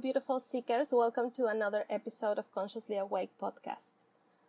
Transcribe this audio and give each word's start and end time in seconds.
Beautiful 0.00 0.40
seekers. 0.40 0.88
Welcome 0.90 1.30
to 1.32 1.46
another 1.46 1.84
episode 1.90 2.38
of 2.38 2.52
Consciously 2.54 2.96
Awake 2.96 3.30
podcast. 3.40 4.04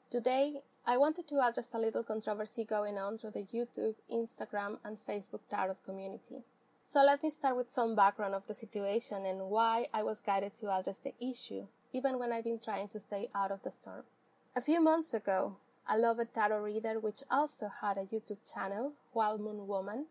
Today, 0.10 0.62
I 0.88 0.96
wanted 0.96 1.28
to 1.28 1.42
address 1.42 1.71
a 1.73 1.80
little 1.80 2.02
controversy 2.02 2.64
going 2.64 2.98
on 2.98 3.18
through 3.18 3.32
the 3.32 3.46
YouTube, 3.54 3.96
Instagram, 4.11 4.78
and 4.86 4.98
Facebook 5.06 5.42
Tarot 5.50 5.75
community. 5.86 6.43
So 6.86 7.04
let 7.04 7.21
me 7.21 7.29
start 7.29 7.57
with 7.57 7.71
some 7.71 7.93
background 7.93 8.34
of 8.34 8.48
the 8.48 8.56
situation 8.56 9.25
and 9.25 9.50
why 9.50 9.87
I 9.93 10.01
was 10.01 10.21
guided 10.21 10.56
to 10.56 10.71
address 10.71 11.00
the 11.00 11.14
issue, 11.20 11.68
even 11.92 12.18
when 12.18 12.32
I've 12.32 12.46
been 12.46 12.60
trying 12.60 12.87
to 12.89 13.00
stay 13.00 13.29
out 13.36 13.51
of 13.51 13.64
the 13.64 13.71
storm. 13.71 14.04
A 14.56 14.62
few 14.62 14.82
months 14.82 15.14
ago, 15.14 15.57
a 15.89 15.98
loved 15.98 16.34
tarot 16.34 16.62
reader, 16.62 17.00
which 17.00 17.21
also 17.29 17.70
had 17.82 17.98
a 17.98 18.06
YouTube 18.06 18.51
channel, 18.51 18.93
Wild 19.14 19.42
Moon 19.42 19.68
Woman, 19.68 20.06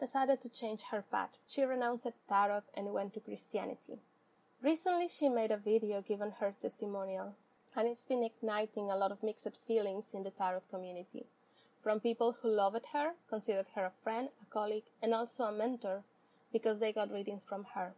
decided 0.00 0.42
to 0.42 0.48
change 0.48 0.82
her 0.90 1.04
path. 1.10 1.30
She 1.46 1.62
renounced 1.62 2.08
tarot 2.28 2.62
and 2.76 2.92
went 2.92 3.14
to 3.14 3.20
Christianity. 3.20 4.00
Recently, 4.64 5.08
she 5.08 5.28
made 5.28 5.50
a 5.50 5.58
video 5.58 6.00
giving 6.00 6.30
her 6.40 6.54
testimonial, 6.58 7.34
and 7.76 7.86
it's 7.86 8.06
been 8.06 8.22
igniting 8.24 8.90
a 8.90 8.96
lot 8.96 9.12
of 9.12 9.22
mixed 9.22 9.58
feelings 9.68 10.14
in 10.14 10.22
the 10.22 10.30
tarot 10.30 10.62
community. 10.70 11.26
From 11.82 12.00
people 12.00 12.36
who 12.40 12.48
loved 12.48 12.86
her, 12.94 13.10
considered 13.28 13.66
her 13.74 13.84
a 13.84 14.02
friend, 14.02 14.30
a 14.40 14.50
colleague, 14.50 14.84
and 15.02 15.12
also 15.12 15.44
a 15.44 15.52
mentor 15.52 16.02
because 16.50 16.80
they 16.80 16.94
got 16.94 17.12
readings 17.12 17.44
from 17.44 17.66
her. 17.74 17.92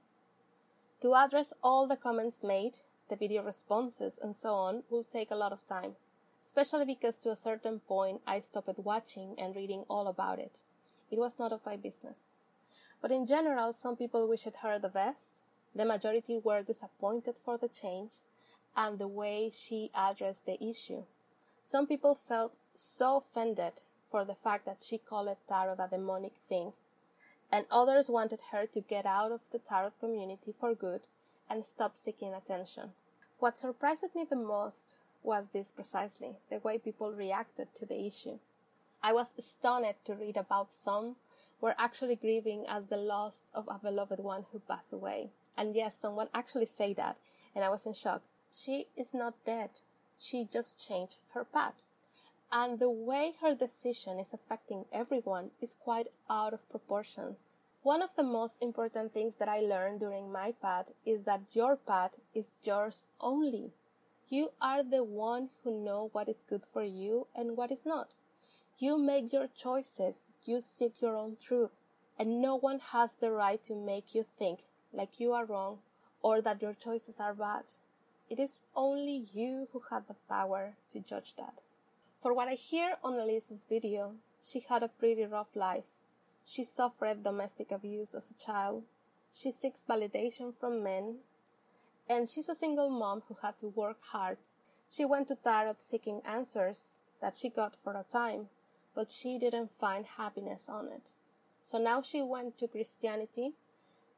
To 1.02 1.14
address 1.14 1.52
all 1.62 1.86
the 1.86 1.94
comments 1.94 2.42
made, 2.42 2.80
the 3.08 3.14
video 3.14 3.44
responses, 3.44 4.18
and 4.20 4.34
so 4.34 4.54
on 4.54 4.82
will 4.90 5.04
take 5.04 5.30
a 5.30 5.36
lot 5.36 5.52
of 5.52 5.64
time, 5.66 5.92
especially 6.44 6.84
because 6.84 7.16
to 7.18 7.30
a 7.30 7.36
certain 7.36 7.78
point 7.78 8.22
I 8.26 8.40
stopped 8.40 8.76
watching 8.80 9.36
and 9.38 9.54
reading 9.54 9.84
all 9.88 10.08
about 10.08 10.40
it. 10.40 10.58
It 11.12 11.20
was 11.20 11.38
not 11.38 11.52
of 11.52 11.64
my 11.64 11.76
business. 11.76 12.32
But 13.00 13.12
in 13.12 13.24
general, 13.24 13.72
some 13.72 13.94
people 13.94 14.26
wished 14.26 14.56
her 14.62 14.80
the 14.80 14.88
best, 14.88 15.42
the 15.76 15.84
majority 15.84 16.38
were 16.42 16.62
disappointed 16.62 17.34
for 17.44 17.58
the 17.58 17.68
change 17.68 18.12
and 18.74 18.98
the 18.98 19.08
way 19.08 19.50
she 19.54 19.90
addressed 19.94 20.46
the 20.46 20.62
issue. 20.62 21.02
Some 21.64 21.86
people 21.86 22.14
felt 22.14 22.54
so 22.74 23.18
offended 23.18 23.72
for 24.10 24.24
the 24.24 24.34
fact 24.34 24.64
that 24.64 24.84
she 24.86 24.98
called 24.98 25.36
tarot 25.48 25.76
a 25.78 25.88
demonic 25.88 26.34
thing, 26.48 26.72
and 27.52 27.66
others 27.70 28.08
wanted 28.08 28.40
her 28.52 28.66
to 28.66 28.80
get 28.80 29.04
out 29.04 29.32
of 29.32 29.40
the 29.52 29.58
tarot 29.58 29.92
community 30.00 30.54
for 30.58 30.74
good 30.74 31.02
and 31.50 31.64
stop 31.64 31.96
seeking 31.96 32.32
attention. 32.32 32.90
What 33.38 33.58
surprised 33.58 34.14
me 34.14 34.24
the 34.28 34.36
most 34.36 34.96
was 35.22 35.48
this 35.48 35.72
precisely 35.72 36.36
the 36.50 36.58
way 36.58 36.78
people 36.78 37.12
reacted 37.12 37.68
to 37.74 37.84
the 37.84 38.06
issue. 38.06 38.38
I 39.02 39.12
was 39.12 39.34
stunned 39.38 39.94
to 40.04 40.14
read 40.14 40.36
about 40.36 40.72
some 40.72 41.16
were 41.60 41.74
actually 41.78 42.16
grieving 42.16 42.64
as 42.68 42.86
the 42.86 42.96
loss 42.96 43.42
of 43.54 43.68
a 43.68 43.78
beloved 43.78 44.20
one 44.20 44.46
who 44.52 44.60
passed 44.60 44.92
away. 44.92 45.30
And 45.56 45.74
yes, 45.74 45.94
someone 46.00 46.28
actually 46.34 46.66
said 46.66 46.96
that, 46.96 47.16
and 47.54 47.64
I 47.64 47.70
was 47.70 47.86
in 47.86 47.94
shock. 47.94 48.22
She 48.52 48.86
is 48.96 49.14
not 49.14 49.34
dead. 49.44 49.70
She 50.18 50.48
just 50.50 50.86
changed 50.86 51.16
her 51.34 51.44
path. 51.44 51.74
And 52.52 52.78
the 52.78 52.90
way 52.90 53.32
her 53.40 53.54
decision 53.54 54.18
is 54.18 54.32
affecting 54.32 54.84
everyone 54.92 55.50
is 55.60 55.74
quite 55.78 56.08
out 56.30 56.52
of 56.52 56.68
proportions. 56.70 57.58
One 57.82 58.02
of 58.02 58.16
the 58.16 58.22
most 58.22 58.62
important 58.62 59.12
things 59.14 59.36
that 59.36 59.48
I 59.48 59.60
learned 59.60 60.00
during 60.00 60.32
my 60.32 60.52
path 60.52 60.86
is 61.04 61.24
that 61.24 61.42
your 61.52 61.76
path 61.76 62.12
is 62.34 62.48
yours 62.62 63.06
only. 63.20 63.72
You 64.28 64.50
are 64.60 64.82
the 64.82 65.04
one 65.04 65.50
who 65.62 65.84
know 65.84 66.10
what 66.12 66.28
is 66.28 66.44
good 66.48 66.64
for 66.66 66.82
you 66.82 67.28
and 67.34 67.56
what 67.56 67.70
is 67.70 67.86
not. 67.86 68.08
You 68.78 68.98
make 68.98 69.32
your 69.32 69.48
choices, 69.56 70.30
you 70.44 70.60
seek 70.60 71.00
your 71.00 71.16
own 71.16 71.36
truth, 71.40 71.70
and 72.18 72.42
no 72.42 72.56
one 72.56 72.80
has 72.92 73.12
the 73.12 73.30
right 73.30 73.62
to 73.64 73.74
make 73.74 74.14
you 74.14 74.24
think 74.38 74.60
like 74.96 75.20
you 75.20 75.32
are 75.32 75.44
wrong 75.44 75.78
or 76.22 76.40
that 76.40 76.62
your 76.62 76.74
choices 76.74 77.20
are 77.20 77.34
bad. 77.34 77.64
It 78.28 78.40
is 78.40 78.64
only 78.74 79.26
you 79.32 79.68
who 79.72 79.82
have 79.90 80.08
the 80.08 80.16
power 80.28 80.74
to 80.92 81.00
judge 81.00 81.34
that. 81.36 81.54
For 82.22 82.34
what 82.34 82.48
I 82.48 82.54
hear 82.54 82.96
on 83.04 83.14
Elise's 83.14 83.64
video, 83.68 84.14
she 84.42 84.64
had 84.68 84.82
a 84.82 84.88
pretty 84.88 85.24
rough 85.24 85.54
life. 85.54 85.84
She 86.44 86.64
suffered 86.64 87.22
domestic 87.22 87.70
abuse 87.70 88.14
as 88.14 88.30
a 88.30 88.44
child. 88.44 88.84
She 89.32 89.52
seeks 89.52 89.84
validation 89.88 90.54
from 90.58 90.82
men. 90.82 91.16
And 92.08 92.28
she's 92.28 92.48
a 92.48 92.54
single 92.54 92.90
mom 92.90 93.22
who 93.28 93.36
had 93.42 93.58
to 93.58 93.68
work 93.68 93.98
hard. 94.10 94.38
She 94.88 95.04
went 95.04 95.28
to 95.28 95.36
Tarot 95.36 95.76
seeking 95.80 96.20
answers 96.24 97.00
that 97.20 97.36
she 97.36 97.48
got 97.48 97.74
for 97.82 97.92
a 97.92 98.04
time, 98.04 98.46
but 98.94 99.10
she 99.10 99.38
didn't 99.38 99.70
find 99.70 100.06
happiness 100.06 100.68
on 100.68 100.86
it. 100.86 101.10
So 101.64 101.78
now 101.78 102.02
she 102.02 102.22
went 102.22 102.58
to 102.58 102.68
Christianity 102.68 103.52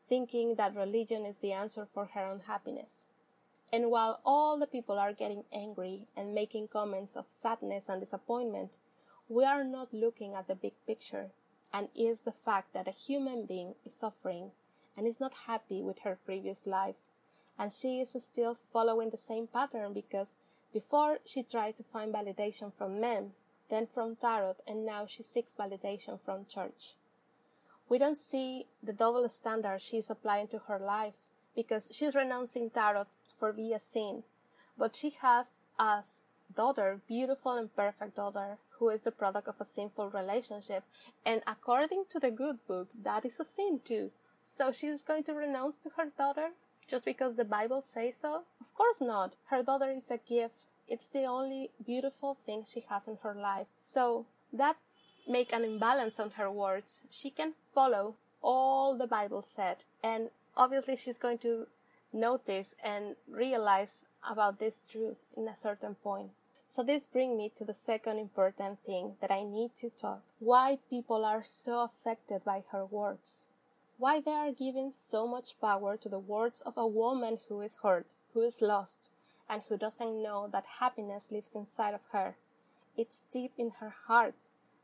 thinking 0.08 0.54
that 0.54 0.74
religion 0.74 1.26
is 1.26 1.38
the 1.38 1.52
answer 1.52 1.86
for 1.92 2.06
her 2.06 2.32
unhappiness. 2.32 3.06
And 3.72 3.91
while 3.91 4.20
all 4.24 4.58
the 4.58 4.66
people 4.66 4.98
are 4.98 5.12
getting 5.12 5.44
angry 5.52 6.06
and 6.16 6.34
making 6.34 6.69
comments 6.69 7.16
of 7.16 7.26
sadness 7.28 7.88
and 7.88 8.00
disappointment, 8.00 8.78
we 9.28 9.44
are 9.44 9.64
not 9.64 9.92
looking 9.92 10.34
at 10.34 10.48
the 10.48 10.54
big 10.54 10.72
picture, 10.86 11.26
and 11.72 11.88
is 11.94 12.22
the 12.22 12.32
fact 12.32 12.72
that 12.72 12.88
a 12.88 12.92
human 12.92 13.44
being 13.44 13.74
is 13.84 13.92
suffering 13.92 14.52
and 14.97 15.06
is 15.06 15.20
not 15.20 15.47
happy 15.47 15.82
with 15.82 15.98
her 16.00 16.18
previous 16.24 16.66
life, 16.66 16.97
and 17.58 17.72
she 17.72 18.00
is 18.00 18.16
still 18.22 18.56
following 18.72 19.10
the 19.10 19.18
same 19.18 19.47
pattern 19.47 19.92
because 19.92 20.34
before 20.72 21.18
she 21.26 21.42
tried 21.42 21.76
to 21.76 21.82
find 21.82 22.12
validation 22.12 22.72
from 22.72 23.00
men, 23.00 23.32
then 23.68 23.86
from 23.86 24.16
tarot, 24.16 24.56
and 24.66 24.86
now 24.86 25.04
she 25.06 25.22
seeks 25.22 25.54
validation 25.54 26.18
from 26.24 26.47
church. 26.48 26.94
We 27.88 27.99
don't 27.99 28.19
see 28.19 28.66
the 28.82 28.93
double 28.93 29.28
standard 29.28 29.81
she's 29.81 30.10
applying 30.10 30.49
to 30.49 30.59
her 30.69 30.78
life 30.78 31.15
because 31.54 31.91
she's 31.93 32.15
renouncing 32.15 32.71
tarot 32.71 33.06
for 33.38 33.53
be 33.53 33.72
a 33.72 33.78
sin, 33.78 34.25
but 34.76 34.94
she 34.94 35.10
has 35.22 35.47
a 35.78 36.03
daughter, 36.54 37.00
beautiful 37.06 37.53
and 37.53 37.75
perfect 37.75 38.16
daughter, 38.16 38.59
who 38.78 38.91
is 38.91 39.03
the 39.03 39.10
product 39.10 39.48
of 39.48 39.60
a 39.60 39.65
sinful 39.65 40.10
relationship, 40.10 40.84
and 41.25 41.43
according 41.47 42.04
to 42.10 42.21
the 42.21 42.31
good 42.31 42.65
book, 42.66 42.88
that 43.03 43.25
is 43.25 43.41
a 43.41 43.44
sin 43.44 43.81
too. 43.84 44.10
So 44.44 44.72
she's 44.72 45.03
going 45.03 45.25
to 45.25 45.34
renounce 45.34 45.78
to 45.78 45.91
her 45.97 46.06
daughter 46.16 46.50
just 46.88 47.04
because 47.04 47.37
the 47.37 47.44
Bible 47.44 47.82
says 47.87 48.15
so? 48.21 48.43
Of 48.60 48.75
course 48.75 49.00
not. 49.00 49.34
Her 49.50 49.62
daughter 49.62 49.91
is 49.91 50.10
a 50.10 50.19
gift. 50.19 50.66
It's 50.88 51.09
the 51.09 51.25
only 51.25 51.71
beautiful 51.84 52.34
thing 52.34 52.65
she 52.66 52.84
has 52.88 53.06
in 53.06 53.19
her 53.22 53.34
life. 53.34 53.66
So 53.78 54.27
that 54.53 54.77
make 55.26 55.52
an 55.52 55.64
imbalance 55.64 56.20
on 56.20 56.30
her 56.32 56.50
words, 56.50 57.02
she 57.10 57.30
can 57.30 57.54
follow 57.74 58.14
all 58.42 58.96
the 58.96 59.06
Bible 59.06 59.42
said. 59.42 59.78
And 60.02 60.30
obviously 60.56 60.96
she's 60.96 61.18
going 61.18 61.38
to 61.38 61.66
notice 62.12 62.74
and 62.82 63.16
realize 63.28 64.02
about 64.28 64.58
this 64.58 64.82
truth 64.88 65.16
in 65.36 65.48
a 65.48 65.56
certain 65.56 65.94
point. 65.94 66.30
So 66.66 66.82
this 66.82 67.06
brings 67.06 67.36
me 67.36 67.50
to 67.56 67.64
the 67.64 67.74
second 67.74 68.18
important 68.18 68.80
thing 68.84 69.14
that 69.20 69.30
I 69.30 69.42
need 69.42 69.74
to 69.76 69.90
talk. 69.90 70.22
Why 70.38 70.78
people 70.90 71.24
are 71.24 71.42
so 71.42 71.80
affected 71.80 72.44
by 72.44 72.62
her 72.72 72.84
words. 72.84 73.46
Why 73.96 74.20
they 74.20 74.32
are 74.32 74.52
giving 74.52 74.92
so 74.92 75.26
much 75.26 75.58
power 75.60 75.96
to 75.96 76.08
the 76.08 76.18
words 76.18 76.60
of 76.60 76.76
a 76.76 76.86
woman 76.86 77.38
who 77.48 77.62
is 77.62 77.78
hurt, 77.82 78.06
who 78.34 78.42
is 78.42 78.60
lost, 78.60 79.10
and 79.48 79.62
who 79.68 79.78
doesn't 79.78 80.22
know 80.22 80.48
that 80.52 80.78
happiness 80.78 81.32
lives 81.32 81.54
inside 81.54 81.94
of 81.94 82.02
her. 82.12 82.36
It's 82.96 83.22
deep 83.32 83.52
in 83.56 83.72
her 83.80 83.94
heart 84.06 84.34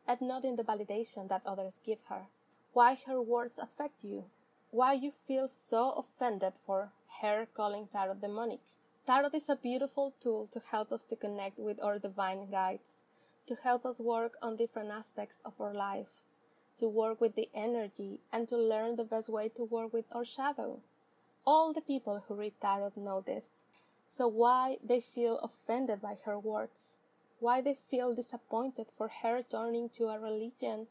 and 0.06 0.20
not 0.20 0.44
in 0.44 0.56
the 0.56 0.62
validation 0.62 1.28
that 1.28 1.42
others 1.46 1.80
give 1.84 1.98
her. 2.08 2.26
Why 2.72 2.98
her 3.06 3.20
words 3.22 3.58
affect 3.58 4.02
you. 4.02 4.24
Why 4.70 4.92
you 4.94 5.12
feel 5.26 5.48
so 5.48 5.92
offended 5.92 6.54
for 6.66 6.90
her 7.22 7.46
calling 7.54 7.86
tarot 7.86 8.14
demonic. 8.14 8.60
Tarot 9.06 9.30
is 9.34 9.48
a 9.48 9.56
beautiful 9.56 10.14
tool 10.20 10.48
to 10.52 10.60
help 10.70 10.90
us 10.90 11.04
to 11.04 11.16
connect 11.16 11.58
with 11.58 11.80
our 11.82 11.98
divine 11.98 12.50
guides, 12.50 13.00
to 13.46 13.54
help 13.54 13.84
us 13.86 14.00
work 14.00 14.32
on 14.42 14.56
different 14.56 14.90
aspects 14.90 15.40
of 15.44 15.52
our 15.60 15.74
life, 15.74 16.08
to 16.78 16.88
work 16.88 17.20
with 17.20 17.36
the 17.36 17.48
energy, 17.54 18.20
and 18.32 18.48
to 18.48 18.56
learn 18.56 18.96
the 18.96 19.04
best 19.04 19.28
way 19.28 19.48
to 19.50 19.62
work 19.62 19.92
with 19.92 20.06
our 20.10 20.24
shadow. 20.24 20.80
All 21.46 21.72
the 21.72 21.80
people 21.80 22.24
who 22.26 22.34
read 22.34 22.54
tarot 22.60 22.92
know 22.96 23.20
this. 23.20 23.48
So 24.08 24.26
why 24.26 24.78
they 24.82 25.00
feel 25.00 25.38
offended 25.38 26.00
by 26.00 26.16
her 26.24 26.38
words? 26.38 26.96
Why 27.40 27.60
they 27.60 27.74
feel 27.74 28.14
disappointed 28.14 28.86
for 28.96 29.08
her 29.22 29.42
turning 29.42 29.88
to 29.90 30.06
a 30.06 30.18
religion 30.18 30.86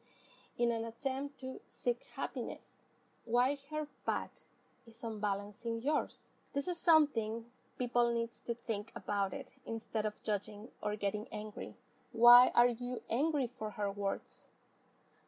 in 0.58 0.72
an 0.72 0.86
attempt 0.86 1.40
to 1.40 1.60
seek 1.70 2.02
happiness, 2.16 2.78
why 3.26 3.58
her 3.72 3.88
path 4.06 4.46
is 4.86 5.04
unbalancing 5.04 5.82
yours. 5.82 6.30
This 6.54 6.68
is 6.68 6.78
something 6.78 7.46
people 7.78 8.14
need 8.14 8.30
to 8.46 8.54
think 8.54 8.92
about 8.96 9.34
it 9.34 9.54
instead 9.66 10.06
of 10.06 10.24
judging 10.24 10.68
or 10.82 10.96
getting 10.96 11.28
angry. 11.32 11.74
Why 12.12 12.52
are 12.54 12.68
you 12.68 13.02
angry 13.10 13.48
for 13.48 13.72
her 13.72 13.92
words? 13.92 14.50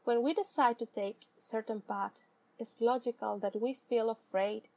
When 0.03 0.21
we 0.21 0.35
decide 0.35 0.77
to 0.79 0.85
take 0.85 1.21
certain 1.39 1.81
path, 1.81 2.11
it's 2.59 2.79
logical 2.79 3.39
that 3.39 3.59
we 3.59 3.73
feel 3.73 4.09
afraid 4.09 4.67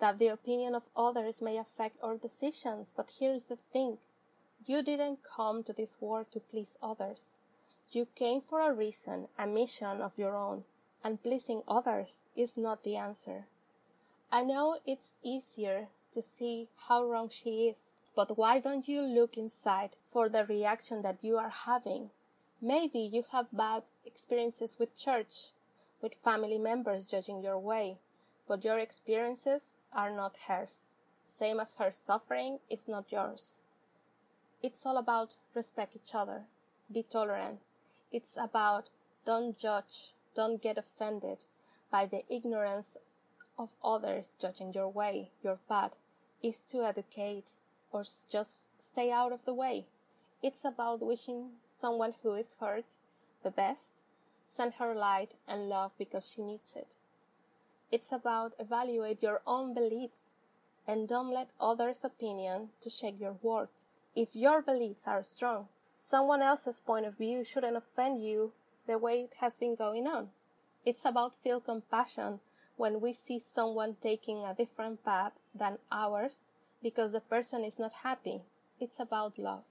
that 0.00 0.18
the 0.18 0.28
opinion 0.28 0.74
of 0.74 0.88
others 0.96 1.42
may 1.42 1.58
affect 1.58 1.96
our 2.02 2.16
decisions. 2.16 2.92
But 2.96 3.10
here's 3.20 3.44
the 3.44 3.58
thing 3.72 3.98
you 4.66 4.82
didn't 4.82 5.20
come 5.22 5.62
to 5.64 5.72
this 5.72 5.96
world 6.00 6.26
to 6.32 6.40
please 6.40 6.76
others. 6.82 7.36
You 7.90 8.06
came 8.14 8.40
for 8.40 8.60
a 8.60 8.72
reason, 8.72 9.28
a 9.38 9.46
mission 9.46 10.00
of 10.00 10.18
your 10.18 10.36
own, 10.36 10.64
and 11.04 11.22
pleasing 11.22 11.62
others 11.68 12.28
is 12.36 12.56
not 12.56 12.84
the 12.84 12.96
answer. 12.96 13.46
I 14.30 14.42
know 14.42 14.78
it's 14.86 15.12
easier 15.22 15.88
to 16.12 16.22
see 16.22 16.68
how 16.88 17.04
wrong 17.04 17.28
she 17.30 17.68
is. 17.68 18.00
But 18.14 18.36
why 18.36 18.60
don't 18.60 18.88
you 18.88 19.00
look 19.00 19.38
inside 19.38 19.96
for 20.04 20.28
the 20.28 20.44
reaction 20.44 21.02
that 21.02 21.24
you 21.24 21.38
are 21.38 21.48
having? 21.48 22.10
Maybe 22.60 22.98
you 22.98 23.24
have 23.32 23.46
bad 23.52 23.84
experiences 24.04 24.76
with 24.78 24.96
church, 24.96 25.48
with 26.02 26.14
family 26.14 26.58
members 26.58 27.06
judging 27.06 27.42
your 27.42 27.58
way, 27.58 27.98
but 28.46 28.64
your 28.64 28.78
experiences 28.78 29.78
are 29.92 30.14
not 30.14 30.36
hers. 30.46 30.80
Same 31.24 31.58
as 31.58 31.74
her 31.78 31.90
suffering 31.90 32.58
is 32.68 32.86
not 32.86 33.10
yours. 33.10 33.61
It's 34.62 34.86
all 34.86 34.96
about 34.96 35.34
respect 35.54 35.96
each 35.96 36.14
other, 36.14 36.42
be 36.92 37.02
tolerant. 37.02 37.58
It's 38.12 38.36
about 38.36 38.88
don't 39.26 39.58
judge, 39.58 40.14
don't 40.36 40.62
get 40.62 40.78
offended 40.78 41.46
by 41.90 42.06
the 42.06 42.22
ignorance 42.28 42.96
of 43.58 43.70
others 43.82 44.36
judging 44.40 44.72
your 44.72 44.88
way, 44.88 45.30
your 45.42 45.58
path, 45.68 45.96
is 46.42 46.60
to 46.70 46.84
educate 46.84 47.52
or 47.90 48.04
just 48.30 48.80
stay 48.80 49.10
out 49.10 49.32
of 49.32 49.44
the 49.44 49.54
way. 49.54 49.86
It's 50.42 50.64
about 50.64 51.00
wishing 51.02 51.50
someone 51.76 52.14
who 52.22 52.34
is 52.34 52.56
hurt 52.60 52.86
the 53.42 53.50
best, 53.50 54.04
send 54.46 54.74
her 54.74 54.94
light 54.94 55.32
and 55.48 55.68
love 55.68 55.92
because 55.98 56.30
she 56.30 56.42
needs 56.42 56.76
it. 56.76 56.94
It's 57.90 58.12
about 58.12 58.54
evaluate 58.58 59.22
your 59.22 59.42
own 59.46 59.74
beliefs 59.74 60.36
and 60.86 61.08
don't 61.08 61.32
let 61.32 61.50
others' 61.60 62.04
opinion 62.04 62.70
to 62.80 62.90
shake 62.90 63.20
your 63.20 63.36
worth. 63.42 63.68
If 64.14 64.36
your 64.36 64.60
beliefs 64.60 65.08
are 65.08 65.22
strong, 65.22 65.68
someone 65.98 66.42
else's 66.42 66.80
point 66.80 67.06
of 67.06 67.16
view 67.16 67.44
shouldn't 67.44 67.76
offend 67.76 68.22
you 68.22 68.52
the 68.86 68.98
way 68.98 69.20
it 69.22 69.34
has 69.40 69.58
been 69.58 69.74
going 69.74 70.06
on. 70.06 70.28
It's 70.84 71.04
about 71.04 71.34
feel 71.42 71.60
compassion 71.60 72.40
when 72.76 73.00
we 73.00 73.12
see 73.12 73.38
someone 73.38 73.96
taking 74.02 74.44
a 74.44 74.54
different 74.54 75.04
path 75.04 75.32
than 75.54 75.78
ours 75.90 76.50
because 76.82 77.12
the 77.12 77.20
person 77.20 77.64
is 77.64 77.78
not 77.78 77.92
happy. 78.02 78.42
It's 78.80 79.00
about 79.00 79.38
love. 79.38 79.62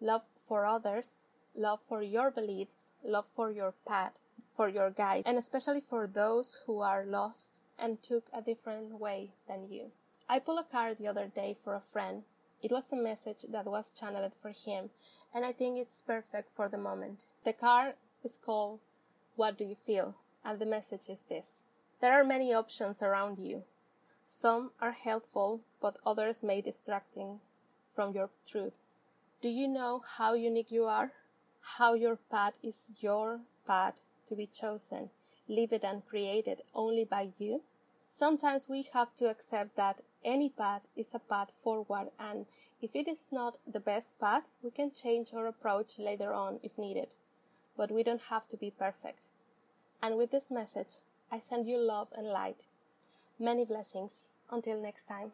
Love 0.00 0.22
for 0.46 0.64
others, 0.64 1.26
love 1.54 1.80
for 1.86 2.02
your 2.02 2.30
beliefs, 2.30 2.92
love 3.04 3.26
for 3.34 3.50
your 3.50 3.74
path, 3.86 4.20
for 4.56 4.68
your 4.68 4.90
guide, 4.90 5.24
and 5.26 5.36
especially 5.36 5.80
for 5.80 6.06
those 6.06 6.58
who 6.64 6.80
are 6.80 7.04
lost 7.04 7.60
and 7.78 8.02
took 8.02 8.28
a 8.32 8.40
different 8.40 8.98
way 8.98 9.32
than 9.48 9.68
you. 9.68 9.90
I 10.28 10.38
pulled 10.38 10.60
a 10.60 10.62
card 10.62 10.98
the 10.98 11.08
other 11.08 11.26
day 11.26 11.56
for 11.62 11.74
a 11.74 11.82
friend. 11.92 12.22
It 12.62 12.70
was 12.70 12.92
a 12.92 12.96
message 12.96 13.46
that 13.48 13.64
was 13.64 13.92
channeled 13.92 14.32
for 14.40 14.50
him, 14.50 14.90
and 15.34 15.44
I 15.44 15.52
think 15.52 15.78
it's 15.78 16.02
perfect 16.02 16.54
for 16.54 16.68
the 16.68 16.76
moment. 16.76 17.26
The 17.44 17.54
card 17.54 17.94
is 18.22 18.36
called 18.36 18.80
What 19.36 19.56
Do 19.56 19.64
You 19.64 19.74
Feel? 19.74 20.14
and 20.44 20.58
the 20.58 20.66
message 20.66 21.08
is 21.08 21.24
this. 21.24 21.62
There 22.00 22.12
are 22.12 22.24
many 22.24 22.54
options 22.54 23.02
around 23.02 23.38
you. 23.38 23.64
Some 24.28 24.70
are 24.80 24.92
helpful, 24.92 25.60
but 25.80 25.98
others 26.06 26.42
may 26.42 26.60
distracting 26.60 27.40
from 27.94 28.14
your 28.14 28.30
truth. 28.46 28.72
Do 29.42 29.48
you 29.48 29.68
know 29.68 30.02
how 30.16 30.34
unique 30.34 30.70
you 30.70 30.84
are? 30.84 31.12
How 31.78 31.94
your 31.94 32.16
path 32.16 32.54
is 32.62 32.90
your 33.00 33.40
path 33.66 33.94
to 34.28 34.34
be 34.34 34.46
chosen, 34.46 35.10
lived 35.48 35.84
and 35.84 36.06
created 36.06 36.62
only 36.74 37.04
by 37.04 37.30
you? 37.38 37.62
Sometimes 38.10 38.68
we 38.68 38.86
have 38.92 39.14
to 39.16 39.30
accept 39.30 39.76
that 39.76 40.02
any 40.24 40.50
path 40.50 40.86
is 40.96 41.14
a 41.14 41.18
path 41.18 41.50
forward 41.54 42.10
and 42.18 42.46
if 42.82 42.94
it 42.94 43.08
is 43.08 43.28
not 43.30 43.58
the 43.70 43.80
best 43.80 44.18
path, 44.18 44.44
we 44.62 44.70
can 44.70 44.92
change 44.92 45.32
our 45.32 45.46
approach 45.46 45.98
later 45.98 46.32
on 46.32 46.58
if 46.62 46.76
needed. 46.76 47.14
But 47.76 47.90
we 47.90 48.02
don't 48.02 48.28
have 48.28 48.48
to 48.48 48.56
be 48.56 48.70
perfect. 48.70 49.20
And 50.02 50.16
with 50.16 50.30
this 50.30 50.50
message, 50.50 51.02
I 51.30 51.38
send 51.38 51.68
you 51.68 51.78
love 51.78 52.08
and 52.16 52.26
light. 52.26 52.64
Many 53.38 53.64
blessings. 53.64 54.12
Until 54.50 54.80
next 54.80 55.04
time. 55.04 55.32